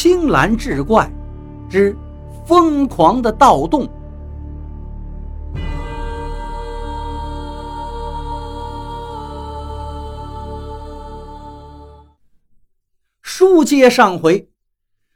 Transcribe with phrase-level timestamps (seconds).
[0.00, 1.10] 青蓝志怪
[1.68, 1.98] 之
[2.46, 3.88] 疯狂的盗洞。
[13.22, 14.48] 书接上回，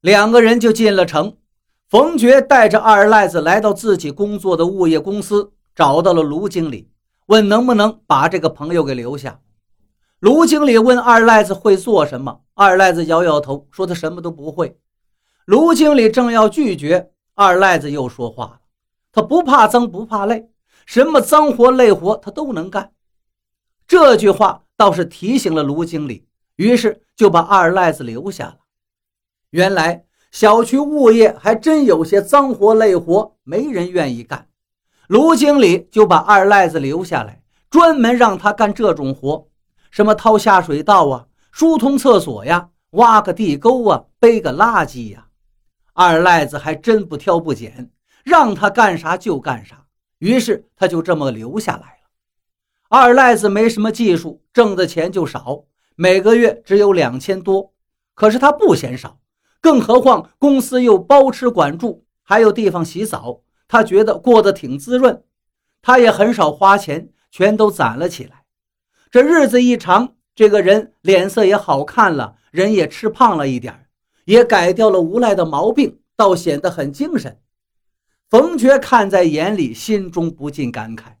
[0.00, 1.36] 两个人就进了城。
[1.88, 6.90] 冯觉带着二赖子来到自己工作的物业公司，找到了卢经理，
[7.26, 9.38] 问能不能把这个朋友给留下。
[10.24, 14.78] 卢经理问二赖子会做什么，二赖子摇摇头，说他什么都不会。
[15.44, 18.60] 卢经理正要拒绝，二赖子又说话了
[19.12, 20.48] ：“他不怕脏，不怕累，
[20.86, 22.92] 什么脏活累活他都能干。”
[23.86, 28.56] 这句话倒是提醒了卢经理，于是就把二赖子留下了。
[29.50, 34.48] 原来小区物业还真有些脏活累活，没人愿意干。
[35.06, 39.46] 卢经理就把二赖子留下来，专门让他干这种活。
[39.94, 45.28] 什么掏下水道啊，疏通厕所呀，挖个地沟啊，背个垃圾呀，
[45.92, 47.92] 二赖子还真不挑不拣，
[48.24, 49.86] 让他干啥就干啥。
[50.18, 52.10] 于是他就这么留下来了。
[52.88, 55.62] 二赖子没什么技术，挣的钱就少，
[55.94, 57.72] 每个月只有两千多。
[58.14, 59.20] 可是他不嫌少，
[59.60, 65.22] 更何况公司又包吃管住，还有地方洗澡，他觉得过得挺滋润。
[65.80, 68.42] 他也很少花钱，全都攒了起来。
[69.14, 73.86] 这日子一长，这个人脸色也好看了，人也吃胖了一点
[74.24, 77.38] 也改掉了无赖的毛病，倒显得很精神。
[78.28, 81.12] 冯觉看在眼里，心中不禁感慨：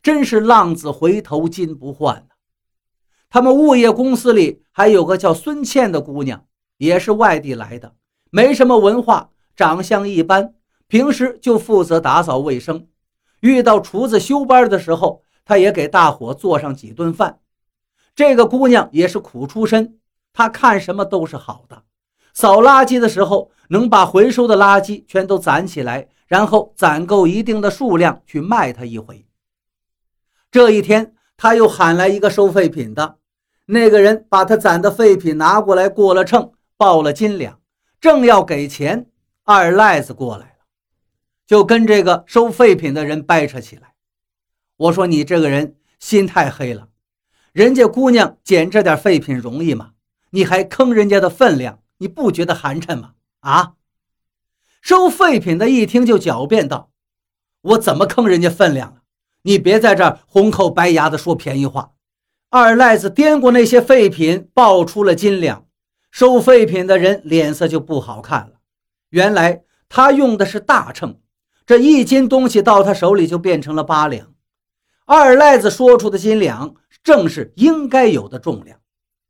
[0.00, 2.36] 真是浪子回头金不换呐！
[3.28, 6.46] 他们物业公司里还有个叫孙倩的姑娘，
[6.76, 7.96] 也是外地来的，
[8.30, 10.54] 没什么文化，长相一般，
[10.86, 12.86] 平时就负责打扫卫生。
[13.40, 15.23] 遇到厨子休班的时候。
[15.44, 17.40] 他也给大伙做上几顿饭。
[18.14, 19.98] 这个姑娘也是苦出身，
[20.32, 21.82] 她看什么都是好的。
[22.32, 29.24] 扫垃圾的时候，能把回收的垃圾全都攒起来，然后攒够一定的数量去卖他一回。
[30.50, 33.18] 这一天，他又喊来一个收废品的，
[33.66, 37.60] 那个人把他攒的废品拿过来，过了秤，报了斤两，
[38.00, 39.08] 正要给钱，
[39.44, 40.66] 二赖子过来了，
[41.46, 43.93] 就跟这个收废品的人掰扯起来。
[44.76, 46.88] 我说你这个人心太黑了，
[47.52, 49.92] 人家姑娘捡这点废品容易吗？
[50.30, 53.12] 你还坑人家的分量，你不觉得寒碜吗？
[53.40, 53.74] 啊！
[54.80, 56.90] 收废品的一听就狡辩道
[57.62, 59.02] ：“我怎么坑人家分量了？
[59.42, 61.92] 你别在这红口白牙的说便宜话。”
[62.50, 65.66] 二赖子掂过那些废品，报出了斤两，
[66.10, 68.54] 收废品的人脸色就不好看了。
[69.10, 71.20] 原来他用的是大秤，
[71.64, 74.33] 这一斤东西到他手里就变成了八两。
[75.06, 78.80] 二赖子说出的斤两正是应该有的重量，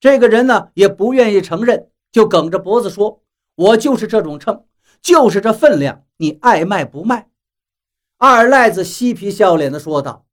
[0.00, 3.22] 这个人呢也不愿意承认，就梗着脖子说
[3.54, 4.64] ：“我就是这种秤，
[5.00, 7.28] 就是这分量，你爱卖不卖？”
[8.18, 10.26] 二赖子嬉皮笑脸地说道：“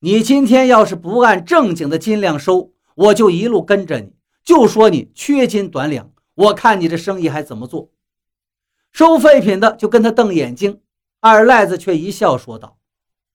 [0.00, 4.12] 你今天要是不按正经的斤两收，我就一路跟着你，
[4.44, 7.90] 就说你缺斤短两，我看你这生意还怎么做？”
[8.92, 10.82] 收废品的就跟他瞪眼睛，
[11.20, 12.76] 二赖子却一笑说道：“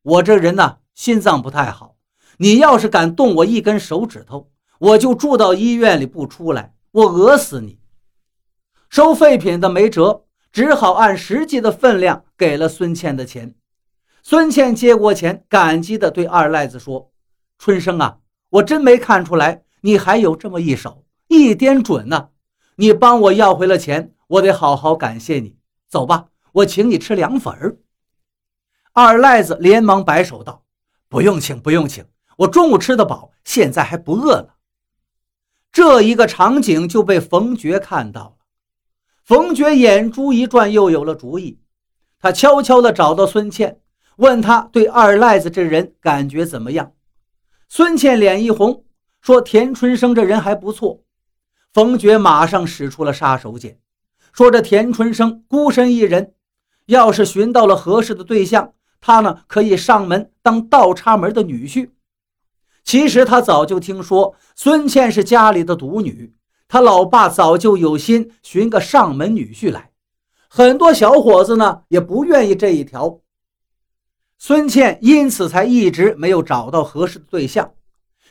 [0.04, 1.98] 我这人呢。”心脏不太好，
[2.38, 7.78] 你要是敢动我一根手指头，我就住到医院里不出来，我讹死你！
[8.90, 10.24] 收废品的没辙，
[10.54, 13.54] 只好按实际的分量给了孙倩的钱。
[14.24, 17.12] 孙倩接过钱，感激地对二赖子说
[17.60, 18.20] ：“春生啊，
[18.50, 22.30] 我真没看出来你还有这么一手，一点准呢！
[22.78, 25.58] 你帮我要回了钱，我得好好感谢你。
[25.88, 27.78] 走吧，我请你吃凉粉儿。”
[28.94, 30.65] 二赖子连忙摆手道。
[31.08, 32.04] 不用请，不用请，
[32.38, 34.48] 我中午吃得饱，现在还不饿呢。
[35.72, 38.36] 这一个场景就被冯觉看到了，
[39.24, 41.60] 冯觉眼珠一转，又有了主意。
[42.20, 43.80] 他悄悄地找到孙倩，
[44.18, 46.94] 问他对二赖子这人感觉怎么样。
[47.68, 48.86] 孙倩脸一红，
[49.22, 51.02] 说：“田春生这人还不错。”
[51.74, 53.78] 冯觉马上使出了杀手锏，
[54.32, 56.34] 说：“这田春生孤身一人，
[56.86, 58.74] 要是寻到了合适的对象。”
[59.06, 61.92] 他呢，可以上门当倒插门的女婿。
[62.84, 66.34] 其实他早就听说孙倩是家里的独女，
[66.68, 69.92] 他老爸早就有心寻个上门女婿来。
[70.50, 73.20] 很多小伙子呢也不愿意这一条，
[74.40, 77.74] 孙倩因此才一直没有找到合适的对象。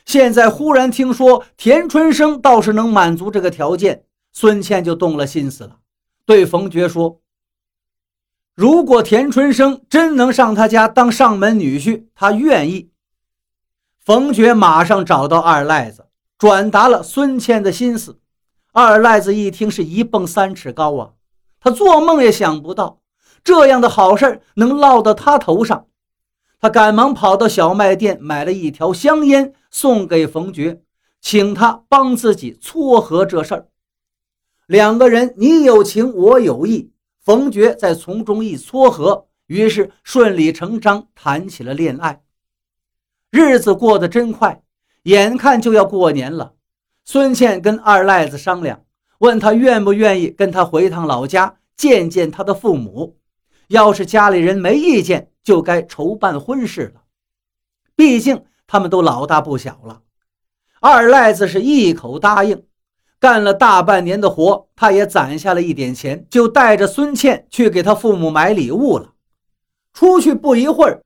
[0.05, 5.77] 现在忽然听说田春生倒是能满足这个条件，孙倩就动了心思了，
[6.25, 7.21] 对冯觉说。
[8.55, 12.89] 如果田春生真能上他家当上门女婿，他愿意。
[13.99, 16.05] 冯觉马上找到二赖子，
[16.37, 18.17] 转达了孙倩的心思。
[18.71, 21.11] 二赖子一听是一蹦三尺高啊，
[21.59, 23.01] 他做梦也想不到
[23.43, 25.87] 这样的好事能落到他头上。
[26.61, 30.81] 他赶忙跑到小卖店买了一条香烟送给冯觉，
[31.19, 33.67] 请他帮自己撮合这事儿。
[34.65, 36.91] 两个人你有情我有意，
[37.25, 42.21] 冯觉在从中一撮合，于是顺理成章谈起了恋爱。
[43.31, 44.61] 日子过得真快，
[45.03, 46.53] 眼看就要过年了。
[47.03, 48.85] 孙倩跟二赖子商量，
[49.17, 53.17] 问他愿不愿意跟他回趟老家见见他的父母。
[53.69, 57.01] 要是家里人没意见，就该筹办婚事了。
[57.95, 60.03] 毕竟他们都老大不小了。
[60.79, 62.63] 二赖子是一口答应。
[63.19, 69.13] 干了大半年的活，他也攒下了一点钱，就带着孙倩去给他父母买礼物了。
[69.93, 71.01] 出去不一会儿，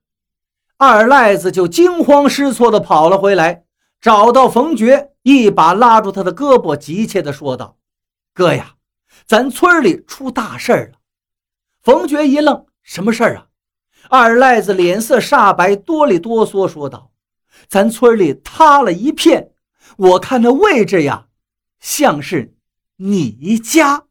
[0.76, 3.64] 二赖子就惊慌失措地跑了回来。
[4.00, 7.76] 找到冯觉，一把拉住他的胳膊，急切地说道
[8.32, 8.74] ：“哥呀，
[9.26, 10.98] 咱村里出大事了！”
[11.84, 13.46] 冯觉一愣：“什么事儿啊？”
[14.08, 17.10] 二赖子脸色煞白，哆里哆嗦说道
[17.68, 19.50] ：“咱村里塌了一片，
[19.98, 21.26] 我看那位置呀，
[21.80, 22.54] 像是
[22.96, 24.06] 你家。”